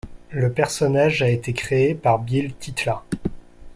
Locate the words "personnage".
0.51-1.21